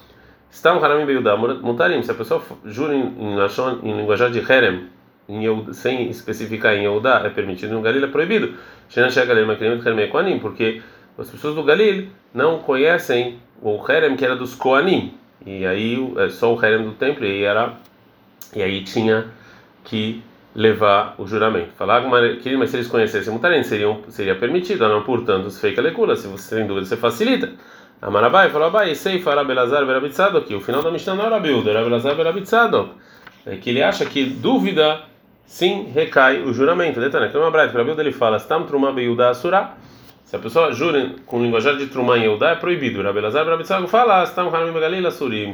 Está 0.50 0.72
um 0.72 0.82
Haram 0.82 1.04
Beuda, 1.04 1.36
Mutarim, 1.36 2.02
se 2.02 2.10
a 2.10 2.14
pessoa 2.14 2.42
jura 2.64 2.94
em, 2.94 3.14
em, 3.18 3.36
em 3.82 3.96
linguajar 3.96 4.30
de 4.30 4.40
Herem, 4.40 4.86
em 5.28 5.72
sem 5.72 6.08
especificar 6.08 6.74
em 6.74 6.82
Yehuda, 6.82 7.22
é 7.24 7.28
permitido, 7.28 7.74
no 7.74 7.82
Galil 7.82 8.04
é 8.04 8.08
proibido. 8.08 8.54
Porque 10.40 10.82
as 11.18 11.30
pessoas 11.30 11.54
do 11.54 11.62
Galil 11.62 12.08
não 12.32 12.60
conhecem 12.60 13.38
o 13.60 13.78
Herem 13.90 14.16
que 14.16 14.24
era 14.24 14.34
dos 14.34 14.54
Koanim. 14.54 15.14
E 15.46 15.64
aí 15.64 15.96
é 16.18 16.28
só 16.28 16.52
o 16.52 16.58
harem 16.58 16.82
do 16.82 16.92
templo 16.92 17.24
e 17.24 17.30
aí 17.30 17.42
era 17.44 17.74
e 18.54 18.62
aí 18.62 18.82
tinha 18.82 19.26
que 19.84 20.22
levar 20.54 21.14
o 21.18 21.26
juramento. 21.26 21.72
Falar 21.76 22.02
que 22.40 22.56
mas 22.56 22.70
se 22.70 22.76
eles 22.76 22.88
conhecessem 22.88 23.32
Mutarem, 23.32 23.62
seriam 23.62 24.00
seria 24.08 24.34
permitido, 24.34 24.88
não 24.88 25.02
portanto, 25.02 25.50
se 25.50 25.60
feita 25.60 25.80
lecula, 25.80 26.16
se 26.16 26.26
você 26.26 26.56
tem 26.56 26.66
dúvida, 26.66 26.86
você 26.86 26.96
facilita. 26.96 27.52
Amarabai 28.00 28.50
falou, 28.50 28.68
Abai, 28.68 28.94
sei 28.94 29.20
fará 29.20 29.44
Belazar 29.44 29.86
Berabitzadok, 29.86 30.44
aqui 30.44 30.54
o 30.54 30.60
final 30.60 30.82
da 30.82 30.90
Mishnah 30.90 31.14
não 31.14 31.26
era 31.26 31.38
Bilda, 31.38 31.70
era 31.70 31.82
Belazar 31.82 32.14
Berabitzadok. 32.14 32.90
É 33.46 33.56
que 33.56 33.70
ele 33.70 33.82
acha 33.82 34.04
que 34.04 34.24
dúvida 34.24 35.00
sim 35.46 35.90
recai 35.94 36.42
o 36.42 36.52
juramento. 36.52 37.00
Detalhe, 37.00 37.30
que 37.30 37.36
é 37.36 37.40
uma 37.40 37.50
breve, 37.50 37.72
para 37.72 37.84
Bilda 37.84 38.02
ele 38.02 38.12
fala, 38.12 38.38
Stam 38.38 38.64
Truma 38.64 38.92
Beyuda 38.92 39.30
Asura. 39.30 39.70
Se 40.26 40.34
a 40.34 40.40
pessoa 40.40 40.72
jura 40.72 41.14
com 41.24 41.40
linguajar 41.40 41.76
de 41.76 41.86
Trumã 41.86 42.18
e 42.18 42.24
Eudá, 42.24 42.50
é 42.50 42.54
proibido. 42.56 43.00
Rabi 43.00 43.20
Lazar 43.20 43.46
Rabitzago 43.46 43.86
fala, 43.86 44.22
Astam 44.22 44.50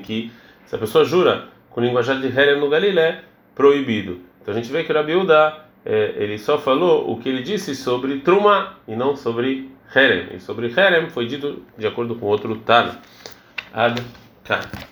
que 0.03 0.33
se 0.65 0.75
a 0.75 0.79
pessoa 0.79 1.05
jura 1.05 1.45
com 1.69 1.83
linguajar 1.83 2.19
de 2.19 2.27
Herem 2.29 2.59
no 2.59 2.71
Galilé, 2.71 3.09
é 3.09 3.21
proibido. 3.55 4.21
Então 4.41 4.55
a 4.55 4.57
gente 4.57 4.73
vê 4.73 4.83
que 4.83 4.91
o 4.91 4.95
Rabi 4.95 5.13
Eudá, 5.13 5.67
é, 5.85 6.15
ele 6.17 6.39
só 6.39 6.57
falou 6.57 7.13
o 7.13 7.19
que 7.21 7.29
ele 7.29 7.43
disse 7.43 7.77
sobre 7.77 8.21
Trumã 8.21 8.73
e 8.89 8.97
não 8.97 9.15
sobre 9.15 9.71
Herem. 9.95 10.37
E 10.37 10.41
sobre 10.41 10.73
Herem 10.75 11.11
foi 11.11 11.27
dito 11.27 11.63
de 11.77 11.87
acordo 11.87 12.15
com 12.15 12.25
outro 12.25 12.57
Tana. 12.57 12.99
Ad 13.75 14.03
-kan. 14.43 14.92